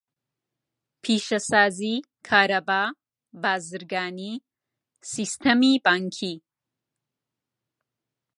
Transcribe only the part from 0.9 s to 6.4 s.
پیشەسازی، کارەبا، بازرگانی، سیستەمی بانکی.